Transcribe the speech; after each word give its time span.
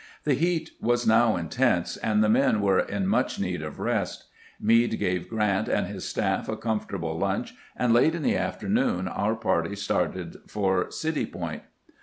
The 0.23 0.33
heat 0.33 0.71
was 0.81 1.05
now 1.05 1.35
intense, 1.37 1.95
and 1.95 2.23
the 2.23 2.27
men 2.27 2.59
were 2.59 2.79
in 2.79 3.05
much 3.05 3.39
need 3.39 3.61
of 3.61 3.79
rest. 3.79 4.23
Meade 4.59 4.97
gave 4.97 5.29
Grant 5.29 5.67
and 5.67 5.85
his 5.85 6.03
staff 6.09 6.49
a 6.49 6.57
comfortable 6.57 7.15
lunch, 7.19 7.53
and 7.75 7.93
late 7.93 8.15
in 8.15 8.23
the 8.23 8.35
after 8.35 8.67
noon 8.67 9.07
our 9.07 9.35
party 9.35 9.75
started 9.75 10.37
for 10.47 10.89
City 10.89 11.27
Point. 11.27 11.61